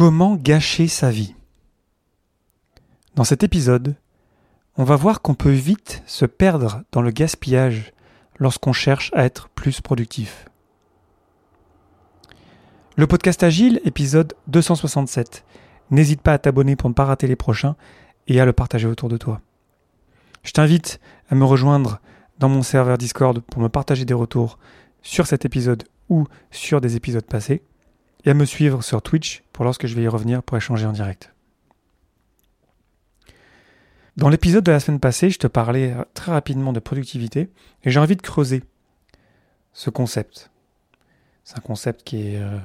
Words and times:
Comment 0.00 0.34
gâcher 0.34 0.88
sa 0.88 1.10
vie? 1.10 1.34
Dans 3.16 3.24
cet 3.24 3.42
épisode, 3.42 3.96
on 4.78 4.84
va 4.84 4.96
voir 4.96 5.20
qu'on 5.20 5.34
peut 5.34 5.50
vite 5.50 6.02
se 6.06 6.24
perdre 6.24 6.84
dans 6.90 7.02
le 7.02 7.10
gaspillage 7.10 7.92
lorsqu'on 8.38 8.72
cherche 8.72 9.10
à 9.14 9.26
être 9.26 9.50
plus 9.50 9.82
productif. 9.82 10.46
Le 12.96 13.06
podcast 13.06 13.42
Agile, 13.42 13.82
épisode 13.84 14.32
267. 14.46 15.44
N'hésite 15.90 16.22
pas 16.22 16.32
à 16.32 16.38
t'abonner 16.38 16.76
pour 16.76 16.88
ne 16.88 16.94
pas 16.94 17.04
rater 17.04 17.26
les 17.26 17.36
prochains 17.36 17.76
et 18.26 18.40
à 18.40 18.46
le 18.46 18.54
partager 18.54 18.88
autour 18.88 19.10
de 19.10 19.18
toi. 19.18 19.42
Je 20.44 20.52
t'invite 20.52 20.98
à 21.28 21.34
me 21.34 21.44
rejoindre 21.44 22.00
dans 22.38 22.48
mon 22.48 22.62
serveur 22.62 22.96
Discord 22.96 23.38
pour 23.40 23.60
me 23.60 23.68
partager 23.68 24.06
des 24.06 24.14
retours 24.14 24.58
sur 25.02 25.26
cet 25.26 25.44
épisode 25.44 25.84
ou 26.08 26.26
sur 26.50 26.80
des 26.80 26.96
épisodes 26.96 27.26
passés 27.26 27.60
et 28.24 28.30
à 28.30 28.34
me 28.34 28.44
suivre 28.44 28.82
sur 28.82 29.02
Twitch 29.02 29.42
pour 29.52 29.64
lorsque 29.64 29.86
je 29.86 29.94
vais 29.94 30.02
y 30.02 30.08
revenir 30.08 30.42
pour 30.42 30.56
échanger 30.56 30.86
en 30.86 30.92
direct. 30.92 31.32
Dans 34.16 34.28
l'épisode 34.28 34.64
de 34.64 34.72
la 34.72 34.80
semaine 34.80 35.00
passée, 35.00 35.30
je 35.30 35.38
te 35.38 35.46
parlais 35.46 35.92
euh, 35.92 36.04
très 36.14 36.32
rapidement 36.32 36.72
de 36.72 36.80
productivité 36.80 37.50
et 37.84 37.90
j'ai 37.90 38.00
envie 38.00 38.16
de 38.16 38.22
creuser 38.22 38.62
ce 39.72 39.88
concept. 39.88 40.50
C'est 41.44 41.56
un 41.56 41.62
concept 41.62 42.02
qui 42.02 42.34
est 42.34 42.38
euh, 42.38 42.58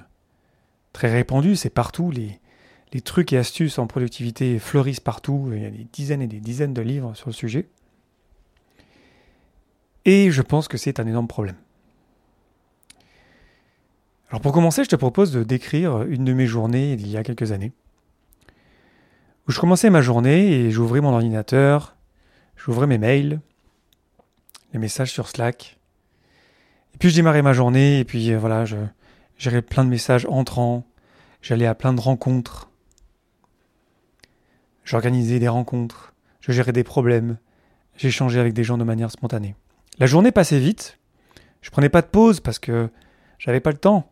très 0.91 1.11
répandu, 1.11 1.55
c'est 1.55 1.69
partout. 1.69 2.11
Les, 2.11 2.39
les 2.93 3.01
trucs 3.01 3.31
et 3.33 3.37
astuces 3.37 3.79
en 3.79 3.87
productivité 3.87 4.59
fleurissent 4.59 4.99
partout. 4.99 5.49
Il 5.53 5.61
y 5.61 5.65
a 5.65 5.69
des 5.69 5.87
dizaines 5.91 6.21
et 6.21 6.27
des 6.27 6.39
dizaines 6.39 6.73
de 6.73 6.81
livres 6.81 7.13
sur 7.15 7.27
le 7.27 7.33
sujet. 7.33 7.69
Et 10.05 10.31
je 10.31 10.41
pense 10.41 10.67
que 10.67 10.77
c'est 10.77 10.99
un 10.99 11.07
énorme 11.07 11.27
problème. 11.27 11.57
Alors 14.29 14.41
pour 14.41 14.51
commencer, 14.51 14.83
je 14.83 14.89
te 14.89 14.95
propose 14.95 15.31
de 15.31 15.43
décrire 15.43 16.01
une 16.03 16.25
de 16.25 16.33
mes 16.33 16.47
journées 16.47 16.93
il 16.93 17.07
y 17.07 17.17
a 17.17 17.23
quelques 17.23 17.51
années. 17.51 17.73
Où 19.47 19.51
je 19.51 19.59
commençais 19.59 19.91
ma 19.91 20.01
journée 20.01 20.51
et 20.51 20.71
j'ouvrais 20.71 21.01
mon 21.01 21.13
ordinateur, 21.13 21.95
j'ouvrais 22.55 22.87
mes 22.87 22.97
mails, 22.97 23.39
les 24.73 24.79
messages 24.79 25.11
sur 25.11 25.27
Slack. 25.27 25.77
Et 26.95 26.97
puis 26.97 27.09
je 27.09 27.15
démarrais 27.15 27.43
ma 27.43 27.53
journée 27.53 27.99
et 27.99 28.05
puis 28.05 28.31
euh, 28.31 28.39
voilà, 28.39 28.65
je 28.65 28.77
gérais 29.37 29.61
plein 29.61 29.83
de 29.83 29.89
messages 29.89 30.25
entrants, 30.27 30.87
j'allais 31.43 31.67
à 31.67 31.75
plein 31.75 31.93
de 31.93 32.01
rencontres. 32.01 32.69
J'organisais 34.83 35.37
des 35.39 35.47
rencontres, 35.47 36.13
je 36.41 36.51
gérais 36.51 36.71
des 36.71 36.83
problèmes, 36.83 37.37
j'échangeais 37.95 38.39
avec 38.39 38.53
des 38.53 38.63
gens 38.63 38.79
de 38.79 38.83
manière 38.83 39.11
spontanée. 39.11 39.55
La 39.99 40.07
journée 40.07 40.31
passait 40.31 40.59
vite, 40.59 40.97
je 41.61 41.69
prenais 41.69 41.89
pas 41.89 42.01
de 42.01 42.07
pause 42.07 42.39
parce 42.39 42.57
que 42.57 42.89
j'avais 43.37 43.59
pas 43.59 43.71
le 43.71 43.77
temps 43.77 44.11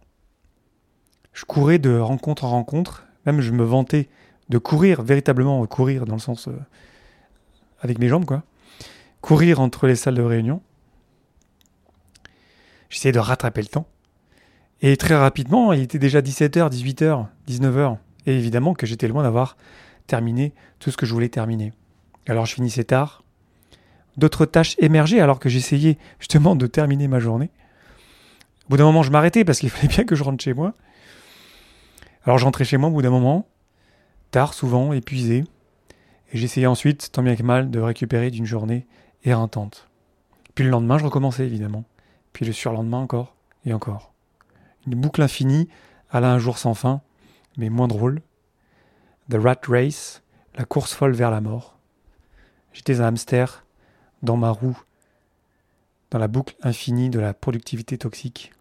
je 1.34 1.46
courais 1.46 1.80
de 1.80 1.98
rencontre 1.98 2.46
en 2.46 2.50
rencontre, 2.50 3.06
même 3.26 3.42
je 3.42 3.52
me 3.52 3.64
vantais 3.64 4.10
de 4.50 4.58
courir, 4.58 5.02
véritablement 5.02 5.66
courir 5.66 6.06
dans 6.06 6.16
le 6.16 6.22
sens 6.22 6.48
euh, 6.48 6.58
avec 7.82 8.00
mes 8.00 8.08
jambes. 8.08 8.42
Courir 9.22 9.62
entre 9.62 9.88
les 9.88 9.96
salles 9.96 10.16
de 10.16 10.22
réunion. 10.22 10.62
J'essayais 12.90 13.14
de 13.14 13.20
rattraper 13.20 13.62
le 13.62 13.68
temps. 13.68 13.88
Et 14.82 14.98
très 14.98 15.16
rapidement, 15.16 15.72
il 15.72 15.82
était 15.82 15.98
déjà 15.98 16.22
17h, 16.22 16.70
18h, 16.70 17.28
19h. 17.48 17.98
Et 18.26 18.38
évidemment 18.38 18.74
que 18.74 18.86
j'étais 18.86 19.08
loin 19.08 19.24
d'avoir 19.24 19.56
terminé 20.08 20.54
tout 20.80 20.92
ce 20.92 20.98
que 20.98 21.06
je 21.06 21.14
voulais 21.14 21.30
terminer. 21.30 21.72
Alors 22.28 22.46
je 22.46 22.54
finissais 22.54 22.84
tard. 22.84 23.24
D'autres 24.18 24.46
tâches 24.46 24.76
émergeaient 24.80 25.22
alors 25.22 25.40
que 25.40 25.50
j'essayais 25.50 25.98
justement 26.20 26.56
de 26.56 26.68
terminer 26.68 27.08
ma 27.08 27.20
journée. 27.20 27.50
Au 28.66 28.70
bout 28.70 28.78
d'un 28.78 28.86
moment, 28.86 29.04
je 29.04 29.12
m'arrêtais 29.12 29.44
parce 29.46 29.60
qu'il 29.60 29.70
fallait 29.70 29.88
bien 29.88 30.04
que 30.04 30.16
je 30.16 30.24
rentre 30.24 30.44
chez 30.44 30.54
moi. 30.54 30.74
Alors 32.26 32.38
j'entrais 32.38 32.64
chez 32.66 32.78
moi 32.78 32.90
au 32.90 32.94
bout 32.94 33.02
d'un 33.02 33.10
moment, 33.10 33.48
tard 34.32 34.54
souvent, 34.54 34.94
épuisé, 34.94 35.44
et 36.32 36.38
j'essayais 36.38 36.68
ensuite, 36.68 37.12
tant 37.12 37.22
bien 37.22 37.36
que 37.36 37.44
mal, 37.44 37.70
de 37.70 37.80
récupérer 37.80 38.32
d'une 38.32 38.46
journée 38.46 38.88
éreintante. 39.24 39.90
Puis 40.56 40.64
le 40.64 40.70
lendemain, 40.70 40.98
je 40.98 41.06
recommençais 41.06 41.46
évidemment. 41.46 41.84
Puis 42.32 42.46
le 42.46 42.54
surlendemain 42.54 42.98
encore, 42.98 43.36
et 43.66 43.74
encore. 43.74 44.14
Une 44.88 44.96
boucle 44.96 45.22
infinie, 45.22 45.68
à 46.12 46.20
un 46.20 46.40
jour 46.40 46.58
sans 46.58 46.74
fin, 46.74 47.02
mais 47.58 47.70
moins 47.70 47.88
drôle. 47.88 48.22
The 49.30 49.36
Rat 49.36 49.62
Race, 49.68 50.24
la 50.56 50.66
course 50.66 50.94
folle 50.94 51.14
vers 51.14 51.32
la 51.32 51.42
mort. 51.42 51.78
J'étais 52.72 53.02
un 53.02 53.06
hamster 53.06 53.66
dans 54.22 54.38
ma 54.38 54.50
roue, 54.50 54.80
dans 56.10 56.20
la 56.20 56.28
boucle 56.28 56.56
infinie 56.62 57.10
de 57.10 57.20
la 57.20 57.34
productivité 57.34 57.98
toxique. 57.98 58.54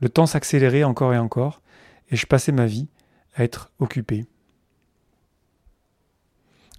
Le 0.00 0.08
temps 0.08 0.26
s'accélérait 0.26 0.84
encore 0.84 1.14
et 1.14 1.18
encore, 1.18 1.61
et 2.12 2.16
je 2.16 2.26
passais 2.26 2.52
ma 2.52 2.66
vie 2.66 2.88
à 3.34 3.42
être 3.42 3.72
occupé. 3.80 4.26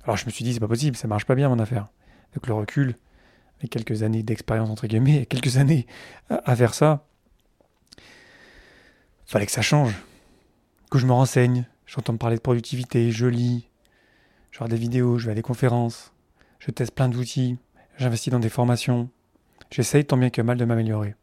Alors 0.03 0.15
je 0.15 0.25
me 0.25 0.31
suis 0.31 0.45
dit, 0.45 0.53
c'est 0.53 0.59
pas 0.59 0.67
possible, 0.67 0.95
ça 0.95 1.07
marche 1.07 1.25
pas 1.25 1.35
bien 1.35 1.49
mon 1.49 1.59
affaire. 1.59 1.89
Avec 2.31 2.47
le 2.47 2.53
recul, 2.53 2.95
avec 3.57 3.71
quelques 3.71 4.03
années 4.03 4.23
d'expérience 4.23 4.69
entre 4.69 4.87
guillemets, 4.87 5.25
quelques 5.25 5.57
années 5.57 5.87
à, 6.29 6.55
faire 6.55 6.73
ça, 6.73 7.05
fallait 9.25 9.45
que 9.45 9.51
ça 9.51 9.61
change. 9.61 9.95
Que 10.91 10.99
je 10.99 11.07
me 11.07 11.13
renseigne, 11.13 11.65
j'entends 11.87 12.15
parler 12.15 12.35
de 12.35 12.41
productivité, 12.41 13.11
je 13.11 13.25
lis, 13.25 13.69
je 14.51 14.59
regarde 14.59 14.71
des 14.71 14.77
vidéos, 14.77 15.17
je 15.17 15.25
vais 15.25 15.31
à 15.31 15.35
des 15.35 15.41
conférences, 15.41 16.13
je 16.59 16.69
teste 16.69 16.93
plein 16.93 17.09
d'outils, 17.09 17.57
j'investis 17.97 18.31
dans 18.31 18.39
des 18.39 18.49
formations, 18.49 19.09
j'essaye 19.71 20.05
tant 20.05 20.17
bien 20.17 20.29
que 20.29 20.43
mal 20.43 20.57
de 20.57 20.65
m'améliorer. 20.65 21.15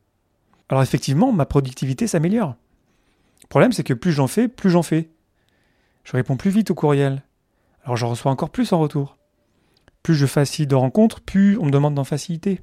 Alors 0.68 0.82
effectivement, 0.82 1.32
ma 1.32 1.46
productivité 1.46 2.08
s'améliore. 2.08 2.56
Le 3.50 3.52
problème, 3.52 3.72
c'est 3.72 3.82
que 3.82 3.94
plus 3.94 4.12
j'en 4.12 4.28
fais, 4.28 4.46
plus 4.46 4.70
j'en 4.70 4.84
fais. 4.84 5.10
Je 6.04 6.12
réponds 6.12 6.36
plus 6.36 6.52
vite 6.52 6.70
au 6.70 6.76
courriel. 6.76 7.24
Alors 7.82 7.96
j'en 7.96 8.10
reçois 8.10 8.30
encore 8.30 8.50
plus 8.50 8.72
en 8.72 8.78
retour. 8.78 9.18
Plus 10.04 10.14
je 10.14 10.26
facilite 10.26 10.70
de 10.70 10.76
rencontres, 10.76 11.20
plus 11.20 11.58
on 11.58 11.64
me 11.64 11.72
demande 11.72 11.96
d'en 11.96 12.04
faciliter. 12.04 12.60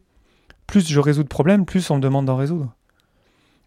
Plus 0.65 0.87
je 0.87 0.99
résous 1.01 1.23
de 1.23 1.27
problèmes, 1.27 1.65
plus 1.65 1.91
on 1.91 1.97
me 1.97 2.01
demande 2.01 2.27
d'en 2.27 2.37
résoudre. 2.37 2.73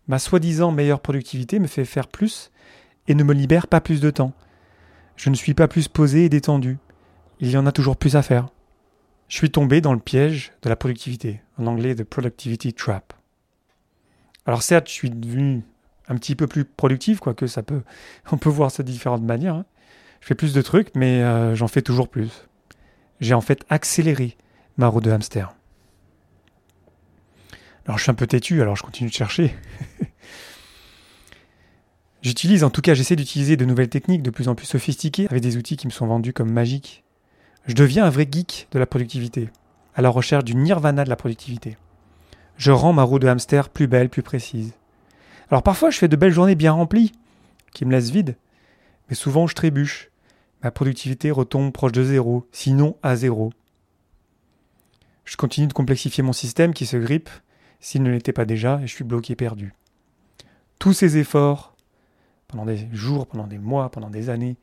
Ma 0.08 0.18
soi-disant 0.18 0.72
meilleure 0.72 1.02
productivité 1.02 1.58
me 1.58 1.66
fait 1.66 1.84
faire 1.84 2.08
plus 2.08 2.50
et 3.06 3.14
ne 3.14 3.22
me 3.22 3.34
libère 3.34 3.66
pas 3.66 3.82
plus 3.82 4.00
de 4.00 4.08
temps. 4.08 4.32
Je 5.16 5.28
ne 5.28 5.34
suis 5.34 5.52
pas 5.52 5.68
plus 5.68 5.88
posé 5.88 6.24
et 6.24 6.30
détendu. 6.30 6.78
Il 7.38 7.50
y 7.50 7.58
en 7.58 7.66
a 7.66 7.72
toujours 7.72 7.98
plus 7.98 8.16
à 8.16 8.22
faire. 8.22 8.48
Je 9.28 9.36
suis 9.36 9.50
tombé 9.50 9.82
dans 9.82 9.92
le 9.92 10.00
piège 10.00 10.52
de 10.62 10.70
la 10.70 10.76
productivité, 10.76 11.42
en 11.58 11.66
anglais 11.66 11.94
The 11.94 12.04
Productivity 12.04 12.72
Trap. 12.72 13.12
Alors 14.46 14.62
certes, 14.62 14.88
je 14.88 14.94
suis 14.94 15.10
devenu 15.10 15.64
un 16.10 16.16
petit 16.16 16.34
peu 16.34 16.46
plus 16.46 16.64
productif, 16.66 17.20
quoique 17.20 17.46
ça 17.46 17.62
peut, 17.62 17.82
on 18.32 18.36
peut 18.36 18.50
voir 18.50 18.70
ça 18.70 18.82
de 18.82 18.88
différentes 18.90 19.22
manières. 19.22 19.54
Hein. 19.54 19.64
Je 20.20 20.26
fais 20.26 20.34
plus 20.34 20.52
de 20.52 20.60
trucs, 20.60 20.94
mais 20.94 21.22
euh, 21.22 21.54
j'en 21.54 21.68
fais 21.68 21.80
toujours 21.80 22.08
plus. 22.08 22.48
J'ai 23.20 23.32
en 23.32 23.40
fait 23.40 23.64
accéléré 23.70 24.36
ma 24.76 24.88
roue 24.88 25.00
de 25.00 25.10
hamster. 25.10 25.54
Alors 27.86 27.96
je 27.96 28.02
suis 28.02 28.10
un 28.10 28.14
peu 28.14 28.26
têtu, 28.26 28.60
alors 28.60 28.76
je 28.76 28.82
continue 28.82 29.08
de 29.08 29.14
chercher. 29.14 29.54
J'utilise, 32.22 32.64
en 32.64 32.70
tout 32.70 32.82
cas, 32.82 32.92
j'essaie 32.92 33.16
d'utiliser 33.16 33.56
de 33.56 33.64
nouvelles 33.64 33.88
techniques 33.88 34.22
de 34.22 34.28
plus 34.30 34.48
en 34.48 34.54
plus 34.54 34.66
sophistiquées 34.66 35.26
avec 35.30 35.42
des 35.42 35.56
outils 35.56 35.78
qui 35.78 35.86
me 35.86 35.92
sont 35.92 36.06
vendus 36.06 36.34
comme 36.34 36.52
magiques. 36.52 37.02
Je 37.66 37.74
deviens 37.74 38.04
un 38.04 38.10
vrai 38.10 38.28
geek 38.30 38.68
de 38.72 38.78
la 38.78 38.84
productivité, 38.84 39.48
à 39.94 40.02
la 40.02 40.10
recherche 40.10 40.44
du 40.44 40.54
nirvana 40.54 41.04
de 41.04 41.08
la 41.08 41.16
productivité. 41.16 41.78
Je 42.58 42.72
rends 42.72 42.92
ma 42.92 43.04
roue 43.04 43.18
de 43.18 43.26
hamster 43.26 43.70
plus 43.70 43.86
belle, 43.86 44.10
plus 44.10 44.22
précise. 44.22 44.74
Alors 45.50 45.62
parfois, 45.62 45.90
je 45.90 45.98
fais 45.98 46.08
de 46.08 46.16
belles 46.16 46.32
journées 46.32 46.54
bien 46.54 46.72
remplies, 46.72 47.12
qui 47.72 47.84
me 47.84 47.90
laissent 47.90 48.10
vide, 48.10 48.36
mais 49.08 49.14
souvent 49.14 49.46
je 49.46 49.54
trébuche. 49.54 50.10
Ma 50.62 50.70
productivité 50.70 51.30
retombe 51.30 51.72
proche 51.72 51.92
de 51.92 52.04
zéro, 52.04 52.46
sinon 52.52 52.96
à 53.02 53.16
zéro. 53.16 53.52
Je 55.24 55.36
continue 55.36 55.66
de 55.66 55.72
complexifier 55.72 56.22
mon 56.22 56.32
système 56.32 56.74
qui 56.74 56.86
se 56.86 56.96
grippe, 56.96 57.30
s'il 57.80 58.02
ne 58.02 58.10
l'était 58.10 58.32
pas 58.32 58.44
déjà, 58.44 58.80
et 58.82 58.86
je 58.86 58.94
suis 58.94 59.04
bloqué 59.04 59.34
perdu. 59.36 59.74
Tous 60.78 60.92
ces 60.92 61.16
efforts, 61.16 61.74
pendant 62.46 62.66
des 62.66 62.88
jours, 62.92 63.26
pendant 63.26 63.46
des 63.46 63.58
mois, 63.58 63.90
pendant 63.90 64.10
des 64.10 64.28
années, 64.28 64.56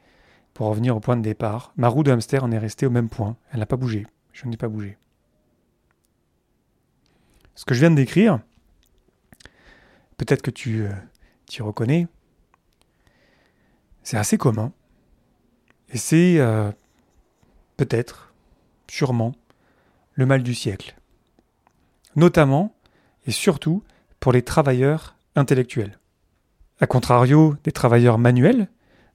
pour 0.53 0.67
revenir 0.67 0.95
au 0.95 0.99
point 0.99 1.17
de 1.17 1.21
départ, 1.21 1.73
ma 1.77 1.87
roue 1.87 2.03
de 2.03 2.11
hamster 2.11 2.43
en 2.43 2.51
est 2.51 2.57
restée 2.57 2.85
au 2.85 2.89
même 2.89 3.09
point. 3.09 3.37
Elle 3.51 3.59
n'a 3.59 3.65
pas 3.65 3.75
bougé. 3.75 4.07
Je 4.33 4.47
n'ai 4.47 4.57
pas 4.57 4.67
bougé. 4.67 4.97
Ce 7.55 7.65
que 7.65 7.73
je 7.73 7.79
viens 7.79 7.91
de 7.91 7.95
décrire, 7.95 8.39
peut-être 10.17 10.41
que 10.41 10.51
tu 10.51 10.81
euh, 10.81 10.91
t'y 11.45 11.61
reconnais, 11.61 12.07
c'est 14.03 14.17
assez 14.17 14.37
commun. 14.37 14.73
Et 15.89 15.97
c'est 15.97 16.39
euh, 16.39 16.71
peut-être, 17.77 18.33
sûrement, 18.89 19.33
le 20.13 20.25
mal 20.25 20.43
du 20.43 20.53
siècle. 20.53 20.95
Notamment 22.15 22.75
et 23.25 23.31
surtout 23.31 23.83
pour 24.19 24.31
les 24.31 24.41
travailleurs 24.41 25.15
intellectuels. 25.35 25.99
A 26.79 26.87
contrario 26.87 27.55
des 27.63 27.71
travailleurs 27.71 28.17
manuels, 28.17 28.69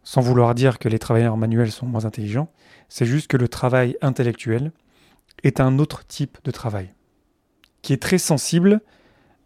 sans 0.04 0.20
vouloir 0.20 0.54
dire 0.54 0.78
que 0.78 0.88
les 0.88 0.98
travailleurs 0.98 1.36
manuels 1.36 1.72
sont 1.72 1.86
moins 1.86 2.04
intelligents, 2.04 2.50
c'est 2.88 3.06
juste 3.06 3.28
que 3.28 3.36
le 3.36 3.48
travail 3.48 3.96
intellectuel 4.02 4.72
est 5.42 5.60
un 5.60 5.78
autre 5.78 6.06
type 6.06 6.38
de 6.44 6.50
travail, 6.50 6.92
qui 7.82 7.92
est 7.92 8.02
très 8.02 8.18
sensible 8.18 8.80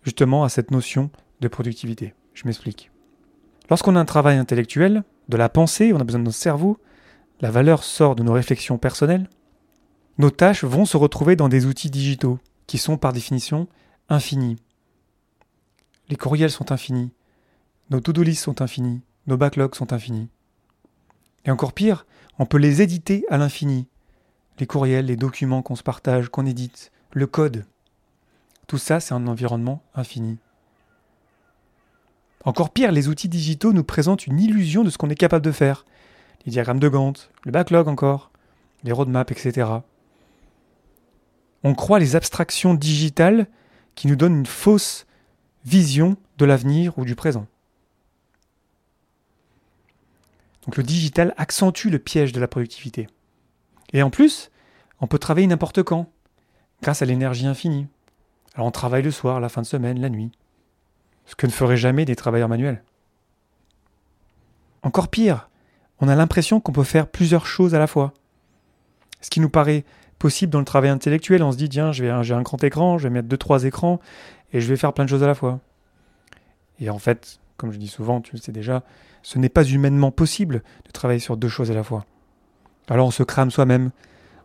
justement 0.02 0.44
à 0.44 0.48
cette 0.48 0.70
notion 0.70 1.10
de 1.40 1.48
productivité. 1.48 2.14
Je 2.34 2.44
m'explique. 2.44 2.90
Lorsqu'on 3.68 3.96
a 3.96 4.00
un 4.00 4.04
travail 4.04 4.36
intellectuel, 4.36 5.04
de 5.28 5.36
la 5.36 5.48
pensée, 5.48 5.92
on 5.92 6.00
a 6.00 6.04
besoin 6.04 6.20
de 6.20 6.24
notre 6.24 6.36
cerveau, 6.36 6.78
la 7.40 7.50
valeur 7.50 7.82
sort 7.82 8.14
de 8.14 8.22
nos 8.22 8.32
réflexions 8.32 8.78
personnelles, 8.78 9.28
nos 10.18 10.30
tâches 10.30 10.64
vont 10.64 10.84
se 10.84 10.96
retrouver 10.96 11.36
dans 11.36 11.48
des 11.48 11.66
outils 11.66 11.90
digitaux 11.90 12.38
qui 12.66 12.78
sont 12.78 12.96
par 12.96 13.12
définition 13.12 13.68
infinis. 14.08 14.56
Les 16.08 16.16
courriels 16.16 16.50
sont 16.50 16.72
infinis, 16.72 17.12
nos 17.90 18.00
to-do 18.00 18.22
lists 18.22 18.44
sont 18.44 18.62
infinis, 18.62 19.02
nos 19.26 19.36
backlogs 19.36 19.74
sont 19.74 19.92
infinis. 19.92 20.28
Et 21.44 21.50
encore 21.50 21.72
pire, 21.72 22.06
on 22.38 22.46
peut 22.46 22.58
les 22.58 22.82
éditer 22.82 23.24
à 23.28 23.36
l'infini. 23.36 23.88
Les 24.58 24.66
courriels, 24.66 25.06
les 25.06 25.16
documents 25.16 25.62
qu'on 25.62 25.76
se 25.76 25.82
partage, 25.82 26.28
qu'on 26.28 26.46
édite, 26.46 26.92
le 27.12 27.26
code. 27.26 27.66
Tout 28.66 28.78
ça, 28.78 29.00
c'est 29.00 29.14
un 29.14 29.26
environnement 29.26 29.82
infini. 29.94 30.38
Encore 32.46 32.70
pire, 32.70 32.92
les 32.92 33.08
outils 33.08 33.28
digitaux 33.28 33.72
nous 33.72 33.82
présentent 33.82 34.28
une 34.28 34.38
illusion 34.38 34.84
de 34.84 34.90
ce 34.90 34.96
qu'on 34.98 35.10
est 35.10 35.16
capable 35.16 35.44
de 35.44 35.50
faire. 35.50 35.84
Les 36.46 36.52
diagrammes 36.52 36.78
de 36.78 36.88
Gantt, 36.88 37.28
le 37.44 37.50
backlog 37.50 37.88
encore, 37.88 38.30
les 38.84 38.92
roadmaps, 38.92 39.32
etc. 39.32 39.68
On 41.64 41.74
croit 41.74 41.98
les 41.98 42.14
abstractions 42.14 42.74
digitales 42.74 43.48
qui 43.96 44.06
nous 44.06 44.14
donnent 44.14 44.38
une 44.38 44.46
fausse 44.46 45.06
vision 45.64 46.16
de 46.38 46.44
l'avenir 46.44 46.96
ou 46.98 47.04
du 47.04 47.16
présent. 47.16 47.48
Donc 50.64 50.76
le 50.76 50.84
digital 50.84 51.34
accentue 51.36 51.88
le 51.88 51.98
piège 51.98 52.30
de 52.30 52.38
la 52.38 52.46
productivité. 52.46 53.08
Et 53.92 54.04
en 54.04 54.10
plus, 54.10 54.52
on 55.00 55.08
peut 55.08 55.18
travailler 55.18 55.48
n'importe 55.48 55.82
quand, 55.82 56.12
grâce 56.80 57.02
à 57.02 57.06
l'énergie 57.06 57.46
infinie. 57.46 57.88
Alors 58.54 58.68
on 58.68 58.72
travaille 58.72 59.02
le 59.02 59.10
soir, 59.10 59.40
la 59.40 59.48
fin 59.48 59.62
de 59.62 59.66
semaine, 59.66 60.00
la 60.00 60.10
nuit 60.10 60.30
ce 61.26 61.34
que 61.34 61.46
ne 61.46 61.52
feraient 61.52 61.76
jamais 61.76 62.04
des 62.04 62.16
travailleurs 62.16 62.48
manuels. 62.48 62.82
Encore 64.82 65.08
pire, 65.08 65.50
on 66.00 66.08
a 66.08 66.14
l'impression 66.14 66.60
qu'on 66.60 66.72
peut 66.72 66.84
faire 66.84 67.08
plusieurs 67.08 67.46
choses 67.46 67.74
à 67.74 67.78
la 67.78 67.86
fois. 67.86 68.12
Ce 69.20 69.30
qui 69.30 69.40
nous 69.40 69.48
paraît 69.48 69.84
possible 70.18 70.52
dans 70.52 70.58
le 70.58 70.64
travail 70.64 70.90
intellectuel, 70.90 71.42
on 71.42 71.52
se 71.52 71.56
dit 71.56 71.68
tiens, 71.68 71.92
j'ai 71.92 72.10
un 72.10 72.42
grand 72.42 72.62
écran, 72.62 72.98
je 72.98 73.04
vais 73.04 73.14
mettre 73.14 73.28
deux 73.28 73.36
trois 73.36 73.64
écrans 73.64 74.00
et 74.52 74.60
je 74.60 74.68
vais 74.68 74.76
faire 74.76 74.92
plein 74.92 75.04
de 75.04 75.10
choses 75.10 75.22
à 75.22 75.26
la 75.26 75.34
fois. 75.34 75.60
Et 76.78 76.90
en 76.90 76.98
fait, 76.98 77.40
comme 77.56 77.72
je 77.72 77.78
dis 77.78 77.88
souvent, 77.88 78.20
tu 78.20 78.36
le 78.36 78.40
sais 78.40 78.52
déjà, 78.52 78.82
ce 79.22 79.38
n'est 79.38 79.48
pas 79.48 79.64
humainement 79.64 80.10
possible 80.10 80.62
de 80.84 80.90
travailler 80.92 81.20
sur 81.20 81.36
deux 81.36 81.48
choses 81.48 81.70
à 81.70 81.74
la 81.74 81.82
fois. 81.82 82.04
Alors 82.88 83.08
on 83.08 83.10
se 83.10 83.22
crame 83.22 83.50
soi-même, 83.50 83.90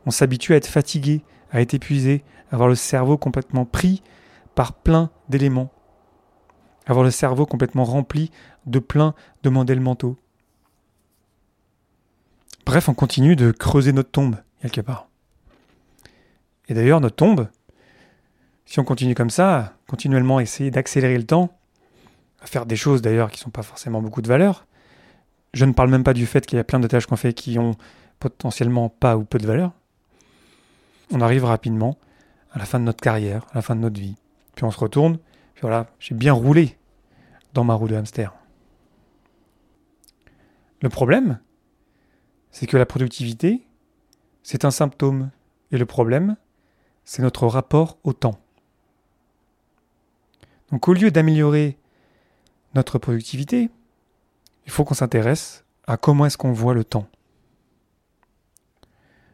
on 0.05 0.11
s'habitue 0.11 0.53
à 0.53 0.57
être 0.57 0.67
fatigué, 0.67 1.21
à 1.51 1.61
être 1.61 1.73
épuisé, 1.73 2.23
à 2.49 2.55
avoir 2.55 2.69
le 2.69 2.75
cerveau 2.75 3.17
complètement 3.17 3.65
pris 3.65 4.01
par 4.55 4.73
plein 4.73 5.11
d'éléments 5.29 5.71
avoir 6.85 7.03
le 7.03 7.11
cerveau 7.11 7.45
complètement 7.45 7.83
rempli 7.83 8.31
de 8.65 8.79
plein 8.79 9.13
de 9.43 9.49
modèles 9.49 9.79
mentaux. 9.79 10.17
Bref, 12.65 12.89
on 12.89 12.93
continue 12.93 13.35
de 13.35 13.51
creuser 13.51 13.91
notre 13.91 14.11
tombe, 14.11 14.37
quelque 14.61 14.81
part. 14.81 15.07
Et 16.67 16.73
d'ailleurs, 16.73 17.01
notre 17.01 17.15
tombe, 17.15 17.47
si 18.65 18.79
on 18.79 18.83
continue 18.83 19.15
comme 19.15 19.29
ça, 19.29 19.73
continuellement 19.87 20.39
essayer 20.39 20.71
d'accélérer 20.71 21.17
le 21.17 21.25
temps, 21.25 21.57
à 22.41 22.45
faire 22.45 22.65
des 22.65 22.75
choses 22.75 23.01
d'ailleurs 23.01 23.29
qui 23.29 23.39
ne 23.39 23.43
sont 23.43 23.49
pas 23.49 23.63
forcément 23.63 24.01
beaucoup 24.01 24.21
de 24.21 24.27
valeur, 24.27 24.65
je 25.53 25.65
ne 25.65 25.73
parle 25.73 25.89
même 25.89 26.03
pas 26.03 26.13
du 26.13 26.25
fait 26.25 26.45
qu'il 26.45 26.57
y 26.57 26.59
a 26.59 26.63
plein 26.63 26.79
de 26.79 26.87
tâches 26.87 27.05
qu'on 27.05 27.17
fait 27.17 27.33
qui 27.33 27.59
ont 27.59 27.75
potentiellement 28.19 28.89
pas 28.89 29.17
ou 29.17 29.23
peu 29.23 29.37
de 29.37 29.47
valeur, 29.47 29.73
on 31.11 31.19
arrive 31.19 31.43
rapidement 31.43 31.97
à 32.53 32.59
la 32.59 32.65
fin 32.65 32.79
de 32.79 32.85
notre 32.85 33.01
carrière, 33.01 33.45
à 33.51 33.55
la 33.55 33.61
fin 33.61 33.75
de 33.75 33.81
notre 33.81 33.99
vie. 33.99 34.15
Puis 34.55 34.63
on 34.63 34.71
se 34.71 34.79
retourne, 34.79 35.17
voilà, 35.61 35.87
j'ai 35.99 36.15
bien 36.15 36.33
roulé 36.33 36.77
dans 37.53 37.63
ma 37.63 37.73
roue 37.73 37.87
de 37.87 37.95
hamster. 37.95 38.33
Le 40.81 40.89
problème, 40.89 41.39
c'est 42.49 42.67
que 42.67 42.77
la 42.77 42.85
productivité, 42.85 43.65
c'est 44.43 44.65
un 44.65 44.71
symptôme. 44.71 45.29
Et 45.71 45.77
le 45.77 45.85
problème, 45.85 46.35
c'est 47.05 47.21
notre 47.21 47.47
rapport 47.47 47.97
au 48.03 48.13
temps. 48.13 48.39
Donc 50.71 50.87
au 50.87 50.93
lieu 50.93 51.11
d'améliorer 51.11 51.77
notre 52.75 52.97
productivité, 52.97 53.69
il 54.65 54.71
faut 54.71 54.83
qu'on 54.83 54.93
s'intéresse 54.93 55.65
à 55.87 55.97
comment 55.97 56.25
est-ce 56.25 56.37
qu'on 56.37 56.53
voit 56.53 56.73
le 56.73 56.83
temps. 56.83 57.07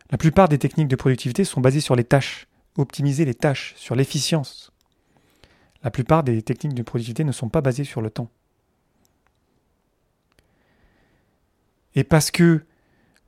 La 0.09 0.18
plupart 0.18 0.47
des 0.47 0.57
techniques 0.57 0.88
de 0.88 0.95
productivité 0.95 1.44
sont 1.44 1.62
basées 1.62 1.81
sur 1.81 1.95
les 1.95 2.03
tâches, 2.03 2.47
optimiser 2.77 3.25
les 3.25 3.35
tâches, 3.35 3.73
sur 3.77 3.95
l'efficience. 3.95 4.71
La 5.83 5.91
plupart 5.91 6.24
des 6.24 6.41
techniques 6.41 6.74
de 6.74 6.83
productivité 6.83 7.24
ne 7.24 7.31
sont 7.31 7.50
pas 7.50 7.62
basées 7.62 7.83
sur 7.83 8.01
le 8.01 8.09
temps. 8.09 8.29
Et 11.95 12.03
parce 12.03 12.31
que 12.31 12.63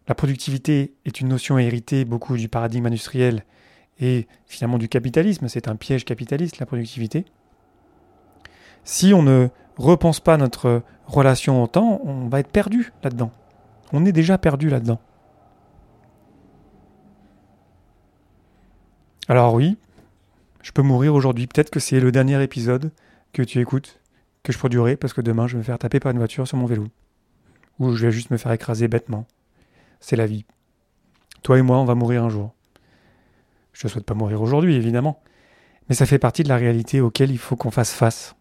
la 0.07 0.16
productivité 0.16 0.94
est 1.06 1.22
une 1.22 1.28
notion 1.28 1.57
héritée 1.57 2.06
beaucoup 2.06 2.38
du 2.38 2.50
paradigme 2.50 2.88
industriel 2.88 3.44
et 4.00 4.28
finalement 4.46 4.78
du 4.78 4.90
capitalisme, 4.90 5.48
c'est 5.48 5.68
un 5.68 5.75
piège 5.75 6.06
capitaliste 6.06 6.60
la 6.60 6.66
productivité, 6.66 7.25
si 8.84 9.13
on 9.13 9.22
ne 9.22 9.50
repense 9.78 10.19
pas 10.19 10.38
notre 10.38 10.84
relation 11.06 11.62
au 11.63 11.68
temps, 11.68 12.02
on 12.04 12.28
va 12.28 12.40
être 12.40 12.52
perdu 12.52 12.92
là-dedans. 13.04 13.31
On 13.92 14.06
est 14.06 14.12
déjà 14.12 14.38
perdu 14.38 14.69
là-dedans. 14.69 15.00
Alors 19.28 19.54
oui, 19.54 19.78
je 20.61 20.71
peux 20.71 20.81
mourir 20.81 21.13
aujourd'hui. 21.15 21.47
Peut-être 21.47 21.69
que 21.69 21.79
c'est 21.79 22.00
le 22.00 22.11
dernier 22.11 22.41
épisode 22.44 22.91
que 23.33 23.41
tu 23.41 23.59
écoutes, 23.59 24.00
que 24.44 24.51
je 24.51 24.57
produirai, 24.57 24.97
parce 24.97 25.13
que 25.13 25.21
demain 25.21 25.47
je 25.47 25.53
vais 25.53 25.59
me 25.59 25.63
faire 25.63 25.79
taper 25.79 26.00
par 26.00 26.11
une 26.11 26.17
voiture 26.17 26.47
sur 26.47 26.57
mon 26.57 26.65
vélo. 26.65 26.88
Ou 27.79 27.94
je 27.95 28.06
vais 28.06 28.11
juste 28.11 28.31
me 28.31 28.38
faire 28.38 28.51
écraser 28.51 28.88
bêtement. 28.88 29.25
C'est 30.00 30.15
la 30.15 30.25
vie. 30.25 30.45
Toi 31.44 31.59
et 31.59 31.61
moi, 31.61 31.77
on 31.77 31.85
va 31.85 31.95
mourir 31.95 32.23
un 32.23 32.29
jour. 32.29 32.53
Je 33.73 33.88
ne 33.88 33.89
souhaite 33.91 34.06
pas 34.06 34.13
mourir 34.13 34.41
aujourd'hui, 34.41 34.75
évidemment. 34.75 35.21
Mais 35.88 35.95
ça 35.95 36.06
fait 36.06 36.19
partie 36.19 36.44
de 36.44 36.50
la 36.50 36.57
réalité 36.57 37.01
auquel 37.01 37.31
il 37.31 37.38
faut 37.38 37.56
qu'on 37.56 37.71
fasse 37.71 37.94
face. 37.94 38.35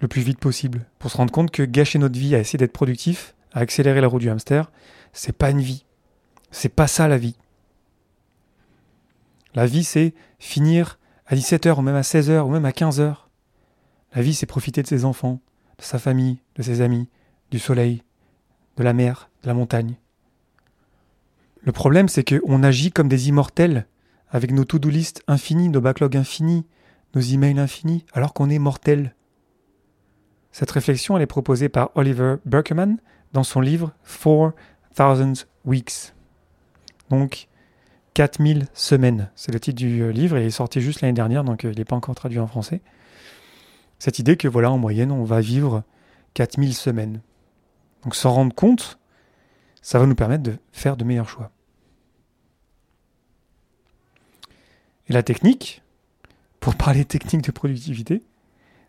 Le 0.00 0.08
plus 0.08 0.22
vite 0.22 0.38
possible. 0.38 0.86
Pour 0.98 1.10
se 1.10 1.16
rendre 1.16 1.32
compte 1.32 1.50
que 1.50 1.62
gâcher 1.62 1.98
notre 1.98 2.18
vie 2.18 2.34
à 2.34 2.38
essayer 2.38 2.58
d'être 2.58 2.72
productif, 2.72 3.34
à 3.52 3.60
accélérer 3.60 4.00
la 4.00 4.06
roue 4.06 4.20
du 4.20 4.30
hamster, 4.30 4.70
c'est 5.12 5.36
pas 5.36 5.50
une 5.50 5.60
vie. 5.60 5.84
C'est 6.52 6.74
pas 6.74 6.86
ça 6.86 7.08
la 7.08 7.18
vie. 7.18 7.36
La 9.54 9.66
vie, 9.66 9.84
c'est 9.84 10.14
finir 10.38 10.98
à 11.26 11.34
17h 11.34 11.78
ou 11.78 11.82
même 11.82 11.96
à 11.96 12.02
16h 12.02 12.40
ou 12.40 12.48
même 12.48 12.64
à 12.64 12.70
15h. 12.70 13.16
La 14.14 14.22
vie, 14.22 14.34
c'est 14.34 14.46
profiter 14.46 14.82
de 14.82 14.86
ses 14.86 15.04
enfants, 15.04 15.40
de 15.78 15.84
sa 15.84 15.98
famille, 15.98 16.38
de 16.56 16.62
ses 16.62 16.80
amis, 16.80 17.08
du 17.50 17.58
soleil, 17.58 18.02
de 18.76 18.82
la 18.82 18.92
mer, 18.92 19.30
de 19.42 19.48
la 19.48 19.54
montagne. 19.54 19.96
Le 21.62 21.72
problème, 21.72 22.08
c'est 22.08 22.24
qu'on 22.24 22.62
agit 22.62 22.90
comme 22.90 23.08
des 23.08 23.28
immortels, 23.28 23.86
avec 24.30 24.52
nos 24.52 24.64
to-do 24.64 24.88
list 24.88 25.22
infinis, 25.26 25.68
nos 25.68 25.80
backlogs 25.80 26.16
infinis, 26.16 26.64
nos 27.14 27.20
emails 27.20 27.58
infinis, 27.58 28.04
alors 28.12 28.32
qu'on 28.32 28.48
est 28.48 28.58
mortels. 28.58 29.14
Cette 30.52 30.70
réflexion, 30.70 31.16
elle 31.16 31.22
est 31.22 31.26
proposée 31.26 31.68
par 31.68 31.90
Oliver 31.96 32.36
Berkeman 32.44 32.98
dans 33.32 33.44
son 33.44 33.60
livre 33.60 33.92
4000 34.04 35.34
Weeks. 35.64 36.14
Donc, 37.10 37.48
4000 38.14 38.66
semaines. 38.74 39.30
C'est 39.34 39.52
le 39.52 39.60
titre 39.60 39.78
du 39.78 40.02
euh, 40.02 40.12
livre 40.12 40.36
et 40.36 40.42
il 40.42 40.46
est 40.46 40.50
sorti 40.50 40.80
juste 40.80 41.00
l'année 41.00 41.14
dernière, 41.14 41.44
donc 41.44 41.64
euh, 41.64 41.72
il 41.72 41.78
n'est 41.78 41.84
pas 41.84 41.96
encore 41.96 42.14
traduit 42.14 42.38
en 42.38 42.46
français. 42.46 42.80
Cette 43.98 44.18
idée 44.18 44.36
que 44.36 44.48
voilà, 44.48 44.70
en 44.70 44.78
moyenne, 44.78 45.12
on 45.12 45.24
va 45.24 45.40
vivre 45.40 45.84
4000 46.34 46.74
semaines. 46.74 47.20
Donc 48.02 48.14
s'en 48.14 48.32
rendre 48.32 48.54
compte, 48.54 48.98
ça 49.82 49.98
va 49.98 50.06
nous 50.06 50.14
permettre 50.14 50.42
de 50.42 50.56
faire 50.72 50.96
de 50.96 51.04
meilleurs 51.04 51.28
choix. 51.28 51.50
Et 55.08 55.12
la 55.12 55.22
technique, 55.22 55.82
pour 56.60 56.74
parler 56.76 57.04
technique 57.04 57.42
de 57.42 57.52
productivité, 57.52 58.22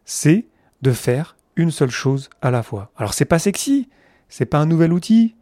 c'est 0.06 0.48
de 0.82 0.92
faire 0.92 1.36
une 1.56 1.72
seule 1.72 1.92
chose 1.92 2.30
à 2.42 2.52
la 2.52 2.64
fois. 2.64 2.92
Alors 2.96 3.14
c'est 3.14 3.26
pas 3.26 3.40
sexy, 3.40 3.90
c'est 4.30 4.46
pas 4.46 4.58
un 4.58 4.66
nouvel 4.66 4.94
outil, 4.94 5.36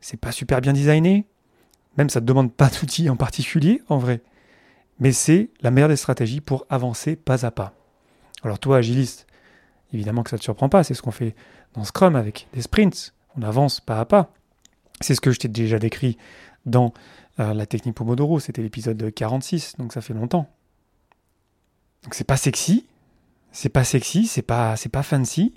c'est 0.00 0.18
pas 0.18 0.32
super 0.32 0.60
bien 0.60 0.72
designé, 0.72 1.26
même 1.96 2.10
ça 2.10 2.20
ne 2.20 2.26
demande 2.26 2.52
pas 2.52 2.68
d'outils 2.68 3.08
en 3.08 3.16
particulier, 3.16 3.82
en 3.88 3.98
vrai. 3.98 4.20
Mais 4.98 5.12
c'est 5.12 5.50
la 5.60 5.70
meilleure 5.70 5.88
des 5.88 5.96
stratégies 5.96 6.40
pour 6.40 6.66
avancer 6.70 7.16
pas 7.16 7.44
à 7.44 7.50
pas. 7.50 7.74
Alors 8.42 8.58
toi, 8.58 8.78
agiliste, 8.78 9.26
évidemment 9.92 10.22
que 10.22 10.30
ça 10.30 10.36
ne 10.36 10.38
te 10.38 10.44
surprend 10.44 10.68
pas, 10.68 10.84
c'est 10.84 10.94
ce 10.94 11.02
qu'on 11.02 11.10
fait 11.10 11.34
dans 11.74 11.84
Scrum 11.84 12.16
avec 12.16 12.48
des 12.52 12.62
sprints. 12.62 13.14
On 13.36 13.42
avance 13.42 13.80
pas 13.80 13.98
à 13.98 14.04
pas. 14.04 14.32
C'est 15.00 15.14
ce 15.14 15.20
que 15.20 15.32
je 15.32 15.38
t'ai 15.40 15.48
déjà 15.48 15.78
décrit 15.78 16.16
dans 16.66 16.92
euh, 17.40 17.52
la 17.52 17.66
technique 17.66 17.96
Pomodoro, 17.96 18.38
c'était 18.38 18.62
l'épisode 18.62 19.12
46, 19.12 19.76
donc 19.78 19.92
ça 19.92 20.00
fait 20.00 20.14
longtemps. 20.14 20.48
Donc 22.04 22.14
c'est 22.14 22.24
pas 22.24 22.36
sexy, 22.36 22.86
c'est 23.50 23.68
pas 23.68 23.84
sexy, 23.84 24.26
c'est 24.26 24.42
pas, 24.42 24.76
pas 24.92 25.02
fancy, 25.02 25.54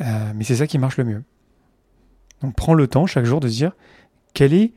euh, 0.00 0.32
mais 0.34 0.44
c'est 0.44 0.56
ça 0.56 0.66
qui 0.66 0.78
marche 0.78 0.96
le 0.96 1.04
mieux. 1.04 1.24
Donc 2.40 2.54
prends 2.54 2.74
le 2.74 2.86
temps 2.86 3.06
chaque 3.06 3.26
jour 3.26 3.40
de 3.40 3.48
se 3.48 3.54
dire 3.54 3.72
quel 4.32 4.54
est 4.54 4.72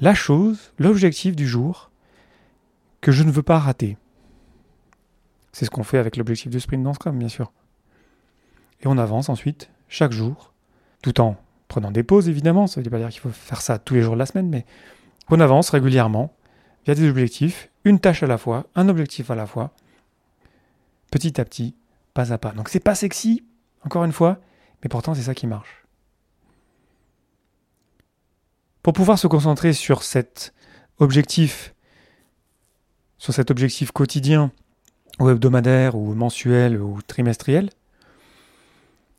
la 0.00 0.14
chose, 0.14 0.72
l'objectif 0.78 1.36
du 1.36 1.46
jour 1.46 1.90
que 3.00 3.12
je 3.12 3.22
ne 3.22 3.30
veux 3.30 3.42
pas 3.42 3.58
rater. 3.58 3.96
C'est 5.52 5.64
ce 5.64 5.70
qu'on 5.70 5.84
fait 5.84 5.98
avec 5.98 6.16
l'objectif 6.16 6.50
de 6.50 6.58
sprint 6.58 6.82
dans 6.82 6.94
Scrum, 6.94 7.18
bien 7.18 7.28
sûr. 7.28 7.52
et 8.82 8.86
on 8.86 8.96
avance 8.96 9.28
ensuite 9.28 9.70
chaque 9.88 10.12
jour, 10.12 10.54
tout 11.02 11.20
en 11.20 11.36
prenant 11.68 11.90
des 11.90 12.02
pauses 12.02 12.28
évidemment, 12.28 12.66
ça 12.66 12.80
ne 12.80 12.84
veut 12.84 12.90
pas 12.90 12.98
dire 12.98 13.10
qu'il 13.10 13.20
faut 13.20 13.30
faire 13.30 13.60
ça 13.60 13.78
tous 13.78 13.94
les 13.94 14.02
jours 14.02 14.14
de 14.14 14.18
la 14.18 14.26
semaine, 14.26 14.48
mais 14.48 14.64
on 15.28 15.38
avance 15.40 15.70
régulièrement 15.70 16.34
via 16.86 16.94
des 16.94 17.08
objectifs, 17.08 17.70
une 17.84 18.00
tâche 18.00 18.22
à 18.22 18.26
la 18.26 18.38
fois, 18.38 18.66
un 18.74 18.88
objectif 18.88 19.30
à 19.30 19.34
la 19.34 19.46
fois, 19.46 19.72
petit 21.10 21.40
à 21.40 21.44
petit, 21.44 21.74
pas 22.14 22.32
à 22.32 22.38
pas. 22.38 22.52
Donc 22.52 22.68
c'est 22.68 22.80
pas 22.80 22.94
sexy, 22.94 23.44
encore 23.84 24.04
une 24.04 24.12
fois, 24.12 24.38
mais 24.82 24.88
pourtant 24.88 25.14
c'est 25.14 25.22
ça 25.22 25.34
qui 25.34 25.46
marche. 25.46 25.79
Pour 28.82 28.94
pouvoir 28.94 29.18
se 29.18 29.26
concentrer 29.26 29.72
sur 29.72 30.02
cet 30.02 30.54
objectif, 30.98 31.74
sur 33.18 33.34
cet 33.34 33.50
objectif 33.50 33.92
quotidien, 33.92 34.52
ou 35.18 35.28
hebdomadaire, 35.28 35.96
ou 35.96 36.14
mensuel, 36.14 36.80
ou 36.80 37.02
trimestriel, 37.02 37.70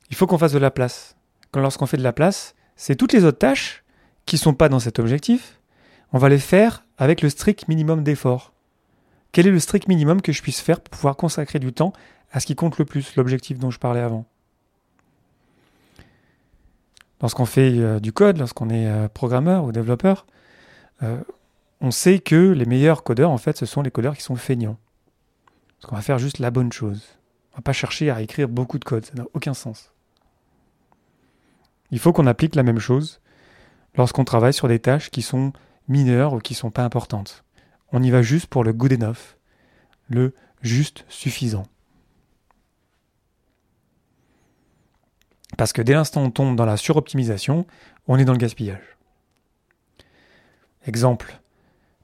il 0.10 0.16
faut 0.16 0.26
qu'on 0.26 0.40
fasse 0.40 0.54
de 0.54 0.58
la 0.58 0.72
place. 0.72 1.16
Quand 1.52 1.62
lorsqu'on 1.62 1.86
fait 1.86 1.98
de 1.98 2.04
la 2.04 2.14
place, 2.14 2.56
c'est 2.76 2.96
toutes 2.96 3.14
les 3.14 3.24
autres 3.24 3.38
tâches 3.38 3.84
qui 4.26 4.36
ne 4.36 4.40
sont 4.40 4.54
pas 4.56 4.68
dans 4.70 4.80
cet 4.80 4.98
objectif, 4.98 5.60
on 6.12 6.18
va 6.18 6.30
les 6.30 6.40
faire 6.40 6.84
avec 6.98 7.22
le 7.22 7.30
strict 7.30 7.68
minimum 7.68 8.04
d'effort. 8.04 8.54
Quel 9.32 9.48
est 9.48 9.52
le 9.52 9.60
strict 9.60 9.88
minimum 9.88 10.22
que 10.22 10.32
je 10.32 10.42
puisse 10.42 10.60
faire 10.60 10.82
pour 10.82 10.92
pouvoir 10.92 11.16
consacrer 11.16 11.60
du 11.60 11.72
temps 11.72 11.94
à 12.32 12.40
ce 12.40 12.48
qui 12.48 12.56
compte 12.56 12.80
le 12.80 12.86
plus, 12.86 13.16
l'objectif 13.16 13.60
dont 13.60 13.72
je 13.72 13.80
parlais 13.80 14.02
avant? 14.02 14.26
Lorsqu'on 17.22 17.46
fait 17.46 17.78
euh, 17.78 18.00
du 18.00 18.12
code, 18.12 18.38
lorsqu'on 18.38 18.70
est 18.70 18.88
euh, 18.88 19.08
programmeur 19.08 19.64
ou 19.64 19.72
développeur, 19.72 20.26
euh, 21.04 21.22
on 21.80 21.92
sait 21.92 22.20
que 22.20 22.52
les 22.52 22.66
meilleurs 22.66 23.04
codeurs, 23.04 23.32
en 23.32 23.38
fait, 23.38 23.58
ce 23.58 23.66
sont 23.66 23.82
les 23.82 23.92
codeurs 23.92 24.16
qui 24.16 24.24
sont 24.24 24.36
feignants. 24.36 24.78
Parce 25.78 25.90
qu'on 25.90 25.96
va 25.96 26.02
faire 26.02 26.20
juste 26.20 26.40
la 26.40 26.52
bonne 26.52 26.72
chose. 26.72 27.04
On 27.54 27.58
va 27.58 27.62
pas 27.62 27.74
chercher 27.74 28.10
à 28.10 28.22
écrire 28.22 28.50
beaucoup 28.50 28.80
de 28.80 28.86
code, 28.86 29.06
ça 29.06 29.14
n'a 29.16 29.26
aucun 29.34 29.54
sens. 29.54 29.92
Il 31.92 32.00
faut 32.00 32.14
qu'on 32.14 32.28
applique 32.28 32.56
la 32.56 32.64
même 32.64 32.80
chose 32.80 33.20
lorsqu'on 33.96 34.24
travaille 34.24 34.54
sur 34.54 34.68
des 34.68 34.80
tâches 34.80 35.10
qui 35.10 35.22
sont 35.22 35.52
mineures 35.88 36.34
ou 36.34 36.40
qui 36.40 36.54
sont 36.54 36.72
pas 36.72 36.84
importantes. 36.84 37.44
On 37.92 38.02
y 38.02 38.10
va 38.10 38.22
juste 38.22 38.48
pour 38.48 38.64
le 38.64 38.74
good 38.74 38.94
enough, 38.94 39.38
le 40.08 40.34
juste 40.62 41.06
suffisant. 41.10 41.66
Parce 45.62 45.74
que 45.74 45.84
dès 45.84 45.94
l'instant 45.94 46.24
où 46.24 46.26
on 46.26 46.32
tombe 46.32 46.56
dans 46.56 46.66
la 46.66 46.76
suroptimisation, 46.76 47.68
on 48.08 48.18
est 48.18 48.26
dans 48.26 48.32
le 48.32 48.40
gaspillage. 48.40 48.98
Exemple 50.88 51.40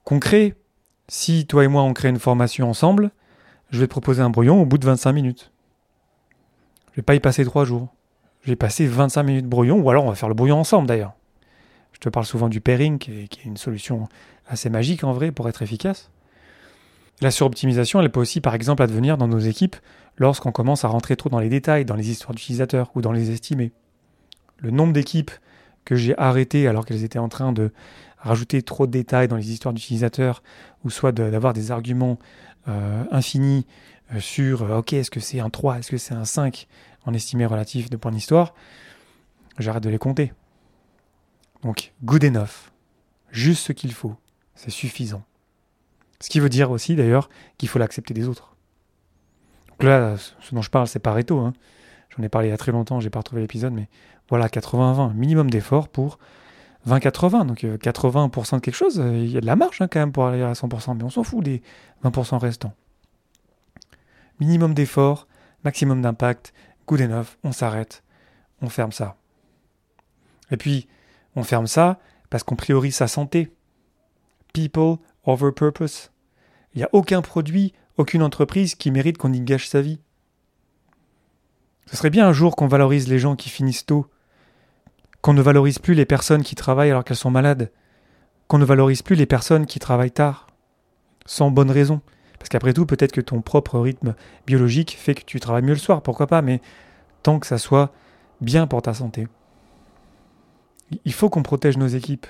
concret, 0.04 0.54
si 1.08 1.48
toi 1.48 1.64
et 1.64 1.68
moi 1.68 1.82
on 1.82 1.94
crée 1.94 2.10
une 2.10 2.20
formation 2.20 2.70
ensemble, 2.70 3.10
je 3.72 3.80
vais 3.80 3.88
te 3.88 3.90
proposer 3.90 4.22
un 4.22 4.30
brouillon 4.30 4.62
au 4.62 4.66
bout 4.68 4.78
de 4.78 4.86
25 4.86 5.12
minutes. 5.12 5.52
Je 6.92 6.98
vais 6.98 7.02
pas 7.02 7.16
y 7.16 7.20
passer 7.20 7.44
3 7.46 7.66
jours. 7.66 7.88
Je 8.44 8.52
vais 8.52 8.56
passer 8.56 8.86
25 8.86 9.24
minutes 9.24 9.46
de 9.46 9.50
brouillon, 9.50 9.80
ou 9.80 9.90
alors 9.90 10.06
on 10.06 10.10
va 10.10 10.16
faire 10.16 10.30
le 10.30 10.36
brouillon 10.36 10.60
ensemble 10.60 10.88
d'ailleurs. 10.88 11.16
Je 11.94 12.00
te 12.00 12.10
parle 12.10 12.28
souvent 12.28 12.50
du 12.50 12.62
pairing, 12.62 13.00
qui 13.00 13.12
est, 13.22 13.44
une 13.44 13.58
solution 13.58 14.08
assez 14.46 14.70
magique 14.70 15.04
en 15.04 15.14
vrai 15.14 15.32
pour 15.32 15.50
être 15.50 15.64
efficace. 15.64 16.12
La 17.22 17.32
suroptimisation, 17.32 18.02
elle 18.02 18.12
peut 18.12 18.20
aussi 18.20 18.42
par 18.42 18.54
exemple 18.54 18.84
advenir 18.84 19.18
dans 19.18 19.28
nos 19.28 19.40
équipes 19.40 19.76
lorsqu'on 20.18 20.52
commence 20.52 20.86
à 20.86 20.88
rentrer 20.88 21.16
trop 21.16 21.30
dans 21.30 21.40
les 21.40 21.50
détails, 21.50 21.86
dans 21.86 21.96
les 21.96 22.10
histoires 22.10 22.34
d'utilisateurs 22.34 22.92
ou 22.96 23.02
dans 23.02 23.12
les 23.12 23.32
estimés. 23.32 23.72
Le 24.60 24.72
nombre 24.72 24.94
d'équipes 24.94 25.32
que 25.86 25.96
j'ai 25.96 26.18
arrêtées 26.18 26.68
alors 26.68 26.86
qu'elles 26.86 27.04
étaient 27.04 27.20
en 27.20 27.30
train 27.30 27.54
de 27.54 27.72
rajouter 28.18 28.62
trop 28.62 28.88
de 28.88 28.92
détails 28.92 29.28
dans 29.28 29.36
les 29.36 29.52
histoires 29.52 29.74
d'utilisateurs, 29.74 30.44
ou 30.84 30.90
soit 30.90 31.12
d'avoir 31.12 31.54
des 31.54 31.72
arguments 31.72 32.18
euh, 32.68 33.04
infinis 33.12 33.66
euh, 34.14 34.20
sur 34.20 34.64
euh, 34.64 34.80
ok, 34.80 34.94
est-ce 34.94 35.12
que 35.12 35.20
c'est 35.20 35.40
un 35.40 35.50
3, 35.50 35.80
est-ce 35.80 35.92
que 35.92 35.98
c'est 35.98 36.14
un 36.14 36.26
5 36.26 36.68
en 37.06 37.14
estimé 37.14 37.46
relatif 37.46 37.90
de 37.90 37.96
points 37.96 38.12
d'histoire, 38.12 38.54
j'arrête 39.60 39.84
de 39.84 39.90
les 39.90 39.98
compter. 39.98 40.34
Donc, 41.64 41.94
good 42.04 42.24
enough. 42.26 42.72
Juste 43.32 43.66
ce 43.68 43.72
qu'il 43.72 43.94
faut. 43.94 44.16
C'est 44.56 44.72
suffisant. 44.72 45.24
Ce 46.20 46.30
qui 46.30 46.40
veut 46.40 46.50
dire 46.50 46.72
aussi, 46.72 46.96
d'ailleurs, 46.96 47.30
qu'il 47.58 47.70
faut 47.70 47.80
l'accepter 47.80 48.14
des 48.14 48.28
autres. 48.28 48.56
Donc 49.70 49.84
là, 49.84 50.16
ce 50.18 50.56
dont 50.56 50.62
je 50.62 50.70
parle, 50.70 50.88
c'est 50.88 51.00
Pareto. 51.00 51.40
Hein. 51.40 51.54
J'en 52.16 52.24
ai 52.24 52.30
parlé 52.30 52.48
il 52.48 52.52
y 52.52 52.54
a 52.54 52.58
très 52.58 52.72
longtemps, 52.72 53.00
j'ai 53.00 53.10
pas 53.10 53.20
retrouvé 53.20 53.42
l'épisode, 53.42 53.74
mais 53.74 53.88
voilà, 54.30 54.48
80-20, 54.48 55.14
minimum 55.14 55.50
d'effort 55.50 55.88
pour 55.88 56.18
20-80. 56.88 57.46
Donc 57.46 57.64
80% 57.64 58.56
de 58.56 58.60
quelque 58.60 58.76
chose, 58.76 59.00
euh, 59.00 59.16
il 59.16 59.32
y 59.32 59.38
a 59.38 59.42
de 59.42 59.46
la 59.46 59.56
marge 59.56 59.82
hein, 59.82 59.88
quand 59.88 60.00
même 60.00 60.12
pour 60.12 60.26
aller 60.26 60.42
à 60.42 60.54
100%, 60.54 60.98
mais 60.98 61.04
on 61.04 61.10
s'en 61.10 61.24
fout 61.24 61.44
des 61.44 61.62
20% 62.04 62.38
restants. 62.40 62.74
Minimum 64.40 64.74
d'effort, 64.74 65.28
maximum 65.64 66.02
d'impact, 66.02 66.54
good 66.88 67.02
enough, 67.02 67.38
on 67.44 67.52
s'arrête, 67.52 68.04
on 68.62 68.70
ferme 68.70 68.92
ça. 68.92 69.18
Et 70.50 70.58
puis, 70.58 70.88
on 71.36 71.44
ferme 71.44 71.68
ça 71.68 72.00
parce 72.30 72.44
qu'on 72.44 72.56
priorise 72.56 72.96
sa 72.96 73.08
santé. 73.08 73.52
People 74.54 74.98
over 75.28 75.52
purpose. 75.52 76.12
Il 76.74 76.80
n'y 76.80 76.84
a 76.84 76.90
aucun 76.92 77.22
produit, 77.22 77.74
aucune 77.98 78.24
entreprise 78.24 78.76
qui 78.76 78.92
mérite 78.92 79.18
qu'on 79.18 79.34
y 79.34 79.40
gâche 79.40 79.68
sa 79.68 79.82
vie. 79.82 80.00
Ce 81.86 81.96
serait 81.96 82.10
bien 82.10 82.28
un 82.28 82.34
jour 82.34 82.56
qu'on 82.56 82.68
valorise 82.68 83.08
les 83.08 83.20
gens 83.20 83.36
qui 83.36 83.50
finissent 83.50 83.86
tôt, 83.86 84.08
qu'on 85.22 85.34
ne 85.34 85.42
valorise 85.42 85.80
plus 85.80 85.94
les 85.94 86.06
personnes 86.06 86.44
qui 86.44 86.56
travaillent 86.56 86.90
alors 86.90 87.04
qu'elles 87.04 87.16
sont 87.16 87.32
malades, 87.32 87.72
qu'on 88.48 88.58
ne 88.58 88.66
valorise 88.66 89.02
plus 89.02 89.16
les 89.16 89.26
personnes 89.26 89.66
qui 89.66 89.80
travaillent 89.80 90.12
tard, 90.12 90.48
sans 91.26 91.52
bonne 91.52 91.72
raison. 91.72 92.02
Parce 92.40 92.50
qu'après 92.50 92.74
tout, 92.74 92.86
peut-être 92.86 93.12
que 93.12 93.22
ton 93.22 93.42
propre 93.42 93.80
rythme 93.80 94.16
biologique 94.46 94.98
fait 95.00 95.16
que 95.16 95.24
tu 95.24 95.40
travailles 95.40 95.64
mieux 95.64 95.74
le 95.74 95.76
soir, 95.76 96.02
pourquoi 96.02 96.28
pas, 96.28 96.42
mais 96.42 96.62
tant 97.24 97.40
que 97.40 97.48
ça 97.48 97.58
soit 97.58 97.92
bien 98.42 98.68
pour 98.68 98.82
ta 98.82 98.94
santé 98.94 99.28
il 101.06 101.14
faut 101.14 101.30
qu'on 101.30 101.44
protège 101.44 101.78
nos 101.78 101.88
équipes 101.88 102.28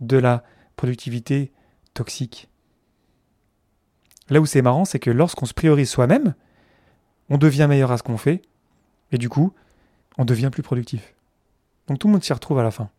de 0.00 0.16
la 0.16 0.44
productivité 0.76 1.52
toxique. 1.96 2.48
Là 4.28 4.40
où 4.40 4.46
c'est 4.46 4.62
marrant, 4.62 4.84
c'est 4.84 4.98
que 4.98 5.10
lorsqu'on 5.10 5.46
se 5.46 5.54
priorise 5.54 5.90
soi-même, 5.90 6.34
on 7.28 7.38
devient 7.38 7.66
meilleur 7.68 7.90
à 7.90 7.98
ce 7.98 8.02
qu'on 8.02 8.18
fait, 8.18 8.42
et 9.12 9.18
du 9.18 9.28
coup, 9.28 9.52
on 10.18 10.24
devient 10.24 10.50
plus 10.52 10.62
productif. 10.62 11.14
Donc 11.86 11.98
tout 11.98 12.08
le 12.08 12.12
monde 12.12 12.24
s'y 12.24 12.32
retrouve 12.32 12.58
à 12.58 12.62
la 12.62 12.70
fin. 12.70 12.90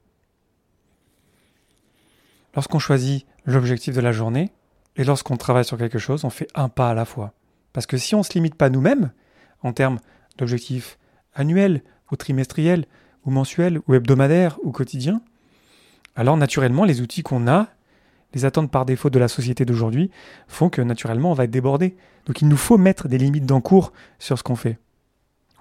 Lorsqu'on 2.56 2.80
choisit 2.80 3.26
l'objectif 3.46 3.96
de 3.96 4.02
la 4.02 4.12
journée, 4.12 4.52
et 4.96 5.04
lorsqu'on 5.04 5.38
travaille 5.38 5.66
sur 5.66 5.78
quelque 5.78 6.00
chose, 6.00 6.26
on 6.26 6.30
fait 6.30 6.48
un 6.56 6.70
pas 6.70 6.90
à 6.90 6.94
la 6.94 7.06
fois. 7.06 7.34
Parce 7.74 7.86
que 7.86 7.98
si 7.98 8.16
on 8.16 8.20
ne 8.20 8.24
se 8.24 8.34
limite 8.34 8.56
pas 8.56 8.70
nous-mêmes, 8.70 9.12
en 9.62 9.74
termes 9.74 10.00
d'objectifs 10.38 10.98
annuels 11.36 11.84
ou 12.12 12.16
trimestriels, 12.16 12.86
ou 13.26 13.32
mensuel, 13.32 13.80
ou 13.88 13.94
hebdomadaire, 13.94 14.58
ou 14.64 14.72
quotidien, 14.72 15.22
alors 16.16 16.38
naturellement, 16.38 16.86
les 16.86 17.02
outils 17.02 17.22
qu'on 17.22 17.48
a, 17.48 17.68
les 18.34 18.46
attentes 18.46 18.72
par 18.72 18.86
défaut 18.86 19.10
de 19.10 19.20
la 19.20 19.28
société 19.28 19.66
d'aujourd'hui, 19.66 20.12
font 20.48 20.70
que 20.70 20.82
naturellement, 20.82 21.32
on 21.32 21.34
va 21.34 21.46
être 21.46 21.52
débordé. 21.52 21.96
Donc 22.26 22.42
il 22.42 22.48
nous 22.48 22.58
faut 22.58 22.78
mettre 22.78 23.08
des 23.08 23.18
limites 23.18 23.46
d'encours 23.46 23.94
sur 24.20 24.38
ce 24.38 24.44
qu'on 24.44 24.56
fait. 24.56 24.80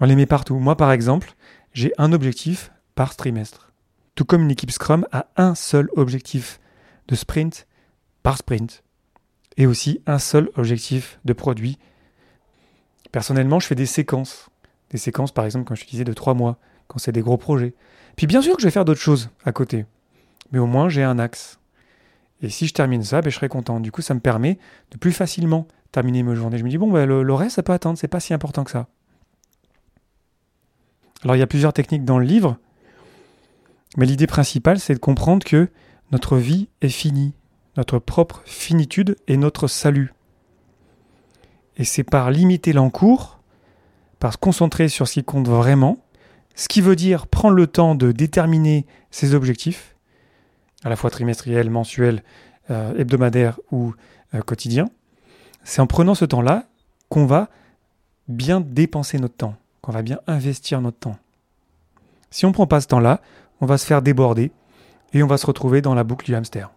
On 0.01 0.07
les 0.07 0.17
met 0.17 0.27
partout. 0.27 0.59
Moi, 0.59 0.77
par 0.77 0.93
exemple, 0.93 1.35
j'ai 1.73 1.93
un 1.99 2.13
objectif 2.13 2.73
par 2.95 3.17
trimestre. 3.17 3.73
Tout 4.15 4.25
comme 4.25 4.43
une 4.43 4.51
équipe 4.51 4.71
Scrum 4.71 5.07
a 5.13 5.27
un 5.37 5.55
seul 5.55 5.89
objectif 5.97 6.61
de 7.09 7.15
sprint 7.15 7.67
par 8.23 8.39
sprint. 8.39 8.83
Et 9.57 9.67
aussi 9.67 10.03
un 10.07 10.19
seul 10.19 10.51
objectif 10.57 11.19
de 11.25 11.33
produit. 11.33 11.79
Personnellement, 13.13 13.61
je 13.61 13.67
fais 13.67 13.75
des 13.75 13.87
séquences. 13.87 14.51
Des 14.91 14.99
séquences, 14.99 15.33
par 15.33 15.45
exemple, 15.45 15.67
comme 15.67 15.77
je 15.77 15.87
disais, 15.87 16.05
de 16.05 16.13
trois 16.13 16.35
mois, 16.35 16.59
quand 16.89 16.99
c'est 16.99 17.13
des 17.13 17.23
gros 17.23 17.39
projets. 17.39 17.75
Puis 18.17 18.27
bien 18.27 18.41
sûr 18.41 18.57
que 18.57 18.63
je 18.63 18.67
vais 18.67 18.73
faire 18.73 18.85
d'autres 18.85 19.01
choses 19.01 19.31
à 19.45 19.53
côté, 19.53 19.85
mais 20.51 20.59
au 20.59 20.67
moins 20.67 20.89
j'ai 20.89 21.03
un 21.03 21.19
axe. 21.19 21.59
Et 22.43 22.49
si 22.49 22.67
je 22.67 22.75
termine 22.75 23.03
ça, 23.03 23.23
ben, 23.23 23.31
je 23.31 23.37
serai 23.37 23.49
content. 23.49 23.81
Du 23.81 23.91
coup, 23.91 24.03
ça 24.03 24.15
me 24.15 24.21
permet 24.21 24.59
de 24.91 24.99
plus 24.99 25.13
facilement 25.13 25.67
terminer 25.93 26.23
mes 26.23 26.35
journées. 26.37 26.59
Je 26.59 26.65
me 26.65 26.69
dis, 26.69 26.79
bon, 26.79 26.91
ben, 26.91 27.07
le, 27.07 27.35
reste, 27.35 27.57
ça 27.57 27.63
peut 27.63 27.73
attendre, 27.73 27.99
c'est 27.99 28.09
pas 28.09 28.21
si 28.21 28.35
important 28.35 28.65
que 28.65 28.71
ça. 28.71 28.89
Alors, 31.25 31.37
il 31.37 31.39
y 31.39 31.43
a 31.43 31.47
plusieurs 31.47 31.73
techniques 31.73 32.05
dans 32.05 32.19
le 32.19 32.27
livre, 32.27 32.59
mais 33.97 34.07
l'idée 34.07 34.27
principale, 34.27 34.79
c'est 34.79 34.95
de 34.95 34.99
comprendre 34.99 35.45
que 35.45 35.71
notre 36.13 36.37
vie 36.37 36.69
est 36.83 36.91
finie, 36.91 37.33
notre 37.77 37.99
propre 37.99 38.43
finitude 38.45 39.17
est 39.27 39.37
notre 39.37 39.67
salut. 39.67 40.13
Et 41.79 41.85
c'est 41.85 42.05
par 42.05 42.31
limiter 42.31 42.73
l'encours, 42.73 43.41
par 44.19 44.35
se 44.35 44.39
concentrer 44.39 44.89
sur 44.89 45.09
ce 45.09 45.15
qui 45.15 45.25
compte 45.25 45.49
vraiment, 45.49 45.99
ce 46.55 46.69
qui 46.69 46.81
veut 46.81 46.97
dire 46.97 47.27
prendre 47.27 47.55
le 47.55 47.67
temps 47.67 47.95
de 47.95 48.13
déterminer 48.13 48.87
ses 49.11 49.35
objectifs, 49.35 49.96
à 50.85 50.89
la 50.89 50.97
fois 50.97 51.11
trimestriels, 51.11 51.71
mensuels, 51.71 52.23
euh, 52.71 52.97
hebdomadaires 52.99 53.59
ou 53.71 53.95
euh, 54.35 54.41
quotidiens. 54.41 54.89
C'est 55.65 55.81
en 55.81 55.87
prenant 55.87 56.15
ce 56.15 56.25
temps-là 56.25 56.67
qu'on 57.09 57.27
va 57.27 57.49
bien 58.29 58.61
dépenser 58.61 59.19
notre 59.19 59.37
temps, 59.37 59.55
qu'on 59.83 59.93
va 59.93 60.03
bien 60.03 60.19
investir 60.27 60.81
notre 60.81 60.99
temps. 60.99 61.17
Si 62.31 62.45
on 62.45 62.49
ne 62.49 62.55
prend 62.55 62.67
pas 62.67 62.81
ce 62.81 62.89
temps-là, 62.89 63.21
on 63.61 63.67
va 63.67 63.79
se 63.79 63.87
faire 63.87 64.03
déborder 64.03 64.51
et 65.13 65.23
on 65.23 65.27
va 65.27 65.39
se 65.39 65.47
retrouver 65.47 65.81
dans 65.81 65.95
la 65.95 66.05
boucle 66.05 66.27
du 66.27 66.35
hamster. 66.35 66.71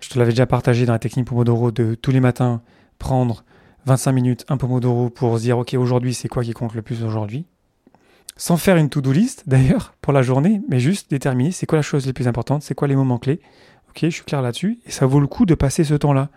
Je 0.00 0.08
te 0.08 0.18
l'avais 0.18 0.32
déjà 0.32 0.46
partagé 0.46 0.86
dans 0.86 0.92
la 0.92 0.98
technique 0.98 1.26
Pomodoro 1.26 1.70
de 1.70 1.94
tous 1.94 2.10
les 2.10 2.20
matins 2.20 2.62
prendre 2.98 3.44
25 3.86 4.12
minutes 4.12 4.44
un 4.48 4.56
Pomodoro 4.56 5.10
pour 5.10 5.36
se 5.38 5.42
dire 5.42 5.58
ok 5.58 5.74
aujourd'hui 5.74 6.14
c'est 6.14 6.28
quoi 6.28 6.42
qui 6.42 6.52
compte 6.52 6.74
le 6.74 6.82
plus 6.82 7.04
aujourd'hui? 7.04 7.46
Sans 8.36 8.56
faire 8.56 8.76
une 8.76 8.88
to-do 8.88 9.12
list 9.12 9.44
d'ailleurs 9.46 9.94
pour 10.00 10.12
la 10.12 10.22
journée, 10.22 10.62
mais 10.68 10.80
juste 10.80 11.10
déterminer 11.10 11.50
c'est 11.50 11.66
quoi 11.66 11.78
la 11.78 11.82
chose 11.82 12.06
les 12.06 12.12
plus 12.12 12.28
importante, 12.28 12.62
c'est 12.62 12.74
quoi 12.74 12.88
les 12.88 12.96
moments 12.96 13.18
clés. 13.18 13.40
Ok, 13.90 13.98
je 14.02 14.10
suis 14.10 14.24
clair 14.24 14.42
là-dessus, 14.42 14.78
et 14.86 14.90
ça 14.90 15.06
vaut 15.06 15.20
le 15.20 15.26
coup 15.26 15.46
de 15.46 15.54
passer 15.54 15.84
ce 15.84 15.94
temps-là. 15.94 16.28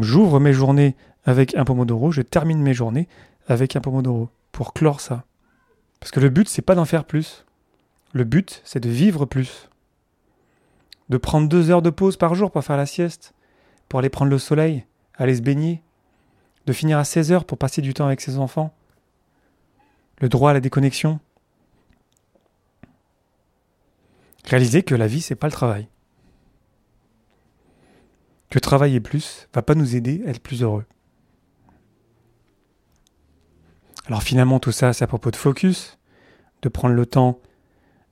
J'ouvre 0.00 0.40
mes 0.40 0.52
journées 0.52 0.96
avec 1.24 1.54
un 1.54 1.64
pomodoro, 1.64 2.10
je 2.10 2.22
termine 2.22 2.60
mes 2.60 2.74
journées 2.74 3.08
avec 3.46 3.76
un 3.76 3.80
pomodoro 3.80 4.30
pour 4.50 4.72
clore 4.72 5.00
ça. 5.00 5.24
Parce 6.00 6.10
que 6.10 6.20
le 6.20 6.30
but, 6.30 6.48
c'est 6.48 6.62
pas 6.62 6.74
d'en 6.74 6.84
faire 6.84 7.04
plus. 7.04 7.44
Le 8.12 8.24
but, 8.24 8.60
c'est 8.64 8.80
de 8.80 8.88
vivre 8.88 9.24
plus. 9.24 9.68
De 11.08 11.16
prendre 11.16 11.48
deux 11.48 11.70
heures 11.70 11.82
de 11.82 11.90
pause 11.90 12.16
par 12.16 12.34
jour 12.34 12.50
pour 12.50 12.64
faire 12.64 12.76
la 12.76 12.86
sieste, 12.86 13.34
pour 13.88 14.00
aller 14.00 14.10
prendre 14.10 14.30
le 14.30 14.38
soleil, 14.38 14.84
aller 15.14 15.36
se 15.36 15.42
baigner, 15.42 15.82
de 16.66 16.72
finir 16.72 16.98
à 16.98 17.04
16 17.04 17.32
heures 17.32 17.44
pour 17.44 17.58
passer 17.58 17.82
du 17.82 17.94
temps 17.94 18.06
avec 18.06 18.20
ses 18.20 18.38
enfants, 18.38 18.74
le 20.18 20.28
droit 20.28 20.50
à 20.50 20.54
la 20.54 20.60
déconnexion. 20.60 21.20
Réaliser 24.44 24.82
que 24.82 24.94
la 24.94 25.06
vie, 25.06 25.20
c'est 25.20 25.34
pas 25.34 25.46
le 25.46 25.52
travail. 25.52 25.88
Que 28.50 28.58
travailler 28.58 29.00
plus 29.00 29.48
va 29.54 29.62
pas 29.62 29.74
nous 29.74 29.96
aider 29.96 30.22
à 30.26 30.30
être 30.30 30.42
plus 30.42 30.62
heureux. 30.62 30.84
Alors 34.06 34.22
finalement, 34.22 34.58
tout 34.58 34.72
ça, 34.72 34.92
c'est 34.92 35.04
à 35.04 35.06
propos 35.06 35.30
de 35.30 35.36
focus, 35.36 35.98
de 36.62 36.68
prendre 36.68 36.94
le 36.94 37.06
temps, 37.06 37.40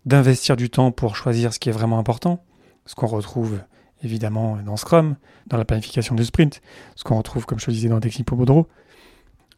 d'investir 0.07 0.57
du 0.57 0.71
temps 0.71 0.93
pour 0.93 1.17
choisir 1.17 1.53
ce 1.53 1.59
qui 1.59 1.69
est 1.69 1.73
vraiment 1.73 1.99
important, 1.99 2.45
ce 2.87 2.95
qu'on 2.95 3.07
retrouve 3.07 3.61
évidemment 4.03 4.57
dans 4.65 4.77
Scrum, 4.77 5.17
dans 5.47 5.57
la 5.57 5.65
planification 5.65 6.15
de 6.15 6.23
sprint, 6.23 6.63
ce 6.97 7.05
qu'on 7.05 7.17
retrouve, 7.17 7.45
comme 7.45 7.59
je 7.59 7.67
le 7.67 7.73
disais, 7.73 7.89
dans 7.89 8.01
Technique 8.01 8.27
Pomodoro. 8.27 8.67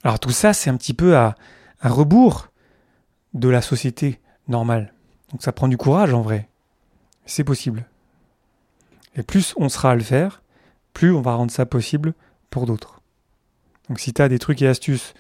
Alors 0.02 0.18
tout 0.18 0.30
ça, 0.30 0.52
c'est 0.52 0.70
un 0.70 0.76
petit 0.76 0.94
peu 0.94 1.16
à, 1.16 1.36
à 1.82 1.88
rebours 1.88 2.48
de 3.34 3.48
la 3.48 3.60
société 3.60 4.20
normale. 4.48 4.94
Donc 5.30 5.42
ça 5.42 5.52
prend 5.52 5.68
du 5.68 5.76
courage 5.76 6.14
en 6.14 6.22
vrai. 6.22 6.48
C'est 7.26 7.44
possible. 7.44 7.86
Et 9.16 9.22
plus 9.22 9.52
on 9.56 9.68
sera 9.68 9.90
à 9.90 9.94
le 9.94 10.02
faire, 10.02 10.42
plus 10.94 11.12
on 11.12 11.20
va 11.20 11.34
rendre 11.34 11.50
ça 11.50 11.66
possible 11.66 12.14
pour 12.50 12.66
d'autres. 12.66 13.00
Donc 13.88 13.98
si 14.00 14.14
tu 14.14 14.22
as 14.22 14.28
des 14.28 14.38
trucs 14.38 14.62
et 14.62 14.68
astuces 14.68 15.12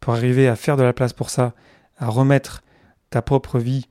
pour 0.00 0.12
arriver 0.12 0.48
à 0.48 0.56
faire 0.56 0.76
de 0.76 0.82
la 0.82 0.92
place 0.92 1.12
pour 1.12 1.30
ça, 1.30 1.54
à 1.96 2.08
remettre 2.08 2.62
ta 3.10 3.22
propre 3.22 3.58
vie 3.58 3.88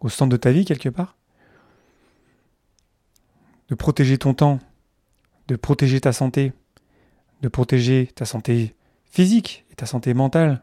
au 0.00 0.08
centre 0.08 0.30
de 0.30 0.36
ta 0.36 0.50
vie 0.50 0.64
quelque 0.64 0.88
part, 0.88 1.16
de 3.68 3.74
protéger 3.74 4.18
ton 4.18 4.34
temps, 4.34 4.58
de 5.46 5.56
protéger 5.56 6.00
ta 6.00 6.12
santé, 6.12 6.52
de 7.42 7.48
protéger 7.48 8.10
ta 8.14 8.24
santé 8.24 8.74
physique 9.04 9.66
et 9.70 9.74
ta 9.74 9.86
santé 9.86 10.14
mentale, 10.14 10.62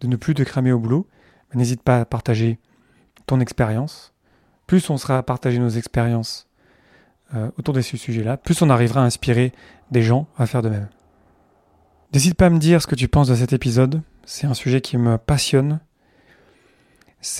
de 0.00 0.06
ne 0.06 0.16
plus 0.16 0.34
te 0.34 0.42
cramer 0.42 0.72
au 0.72 0.78
boulot, 0.78 1.06
n'hésite 1.54 1.82
pas 1.82 2.00
à 2.00 2.04
partager 2.04 2.58
ton 3.26 3.40
expérience. 3.40 4.12
Plus 4.66 4.88
on 4.90 4.96
sera 4.96 5.18
à 5.18 5.22
partager 5.22 5.58
nos 5.58 5.68
expériences 5.68 6.48
euh, 7.34 7.50
autour 7.58 7.74
de 7.74 7.80
ce 7.80 7.96
sujet-là, 7.96 8.36
plus 8.36 8.60
on 8.62 8.70
arrivera 8.70 9.02
à 9.02 9.04
inspirer 9.04 9.52
des 9.90 10.02
gens 10.02 10.26
à 10.36 10.46
faire 10.46 10.62
de 10.62 10.68
même. 10.68 10.88
N'hésite 12.12 12.34
pas 12.34 12.46
à 12.46 12.50
me 12.50 12.58
dire 12.58 12.82
ce 12.82 12.88
que 12.88 12.96
tu 12.96 13.06
penses 13.06 13.28
de 13.28 13.36
cet 13.36 13.52
épisode. 13.52 14.02
C'est 14.24 14.46
un 14.46 14.54
sujet 14.54 14.80
qui 14.80 14.98
me 14.98 15.16
passionne. 15.16 15.80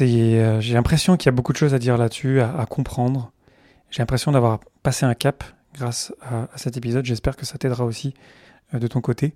Euh, 0.01 0.61
j'ai 0.61 0.75
l'impression 0.75 1.17
qu'il 1.17 1.27
y 1.27 1.31
a 1.31 1.33
beaucoup 1.33 1.53
de 1.53 1.57
choses 1.57 1.75
à 1.75 1.81
dire 1.81 1.97
là-dessus, 1.97 2.41
à, 2.41 2.67
comprendre. 2.67 3.33
J'ai 3.91 4.01
l'impression 4.01 4.31
d'avoir 4.31 4.61
passé 4.85 5.07
un 5.07 5.15
cap 5.15 5.43
grâce 5.75 6.13
à, 6.23 6.47
cet 6.57 6.77
épisode. 6.77 7.05
J'espère 7.05 7.37
que 7.37 7.45
ça 7.45 7.59
t'aidera 7.59 7.85
aussi 7.85 8.15
euh, 8.75 8.79
de 8.79 8.87
ton 8.87 9.01
côté. 9.01 9.35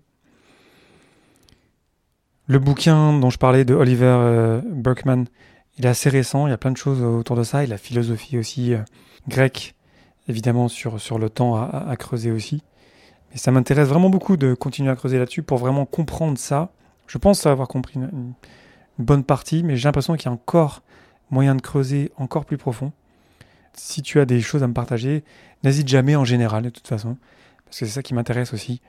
Le 2.47 2.59
bouquin 2.59 3.19
dont 3.19 3.31
je 3.31 3.39
parlais 3.39 3.65
de 3.65 3.75
Oliver 3.75 4.05
euh, 4.07 4.61
Berkman, 4.65 5.25
il 5.79 5.87
est 5.87 5.89
assez 5.89 6.11
récent, 6.11 6.47
il 6.47 6.51
y 6.51 6.53
a 6.53 6.59
plein 6.59 6.71
de 6.71 6.77
choses 6.77 7.03
autour 7.03 7.37
de 7.37 7.43
ça, 7.43 7.65
et 7.65 7.67
la 7.67 7.79
philosophie 7.79 8.39
aussi 8.39 8.75
grecque, 9.29 9.75
évidemment, 10.29 10.69
sur, 10.69 11.01
sur 11.01 11.19
le 11.19 11.31
temps 11.31 11.57
à, 11.57 11.97
creuser 11.97 12.31
aussi. 12.31 12.63
Mais 13.31 13.39
ça 13.39 13.51
m'intéresse 13.51 13.89
vraiment 13.89 14.11
beaucoup 14.11 14.37
de 14.37 14.55
continuer 14.55 14.91
à 14.91 14.97
creuser 14.97 15.19
là-dessus 15.19 15.43
pour 15.43 15.59
vraiment 15.59 15.87
comprendre 15.87 16.39
ça. 16.39 16.71
Je 17.07 17.19
pense 17.19 17.45
avoir 17.47 17.67
compris 17.67 17.99
une 17.99 18.35
bonne 18.99 19.25
partie, 19.25 19.63
mais 19.63 19.77
j'ai 19.77 19.89
l'impression 19.89 20.15
qu'il 20.15 20.27
y 20.27 20.29
a 20.29 20.33
encore 20.33 20.83
moyen 21.31 21.55
de 21.55 21.61
creuser 21.61 22.13
encore 22.17 22.45
plus 22.45 22.59
profond. 22.59 22.93
Si 23.73 24.03
tu 24.03 24.21
as 24.21 24.25
des 24.25 24.41
choses 24.41 24.63
à 24.63 24.69
me 24.69 24.75
partager, 24.75 25.25
n'hésite 25.65 25.89
jamais 25.89 26.15
en 26.15 26.25
général, 26.25 26.63
de 26.63 26.71
toute 26.71 26.87
façon, 26.87 27.17
parce 27.65 27.81
que 27.81 27.87
c'est 27.87 27.93
ça 27.93 28.03
qui 28.03 28.15
m'intéresse 28.15 28.55
aussi, 28.55 28.81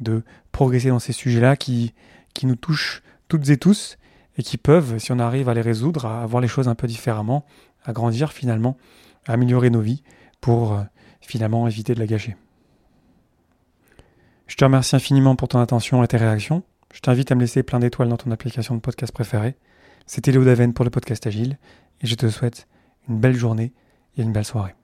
de 0.00 0.22
progresser 0.52 0.90
dans 0.90 1.00
ces 1.00 1.12
sujets-là 1.12 1.56
qui, 1.56 1.92
qui 2.34 2.46
nous 2.46 2.56
touchent 2.56 3.02
toutes 3.28 3.48
et 3.50 3.56
tous, 3.56 3.96
et 4.36 4.42
qui 4.42 4.56
peuvent, 4.56 4.98
si 4.98 5.12
on 5.12 5.18
arrive 5.18 5.48
à 5.48 5.54
les 5.54 5.60
résoudre, 5.60 6.06
à 6.06 6.26
voir 6.26 6.40
les 6.40 6.48
choses 6.48 6.68
un 6.68 6.74
peu 6.74 6.86
différemment, 6.86 7.44
à 7.84 7.92
grandir 7.92 8.32
finalement, 8.32 8.76
à 9.26 9.32
améliorer 9.34 9.70
nos 9.70 9.80
vies 9.80 10.02
pour 10.40 10.72
euh, 10.72 10.82
finalement 11.20 11.66
éviter 11.66 11.94
de 11.94 12.00
la 12.00 12.06
gâcher. 12.06 12.36
Je 14.46 14.56
te 14.56 14.64
remercie 14.64 14.96
infiniment 14.96 15.36
pour 15.36 15.48
ton 15.48 15.60
attention 15.60 16.02
et 16.02 16.08
tes 16.08 16.16
réactions. 16.16 16.62
Je 16.92 17.00
t'invite 17.00 17.30
à 17.30 17.34
me 17.36 17.40
laisser 17.40 17.62
plein 17.62 17.78
d'étoiles 17.78 18.08
dans 18.08 18.16
ton 18.16 18.30
application 18.32 18.74
de 18.74 18.80
podcast 18.80 19.12
préférée. 19.12 19.56
C'était 20.06 20.32
Léo 20.32 20.44
Daven 20.44 20.72
pour 20.72 20.84
le 20.84 20.90
podcast 20.90 21.26
Agile 21.26 21.56
et 22.00 22.06
je 22.06 22.14
te 22.16 22.28
souhaite 22.28 22.66
une 23.08 23.20
belle 23.20 23.36
journée 23.36 23.72
et 24.16 24.22
une 24.22 24.32
belle 24.32 24.44
soirée. 24.44 24.74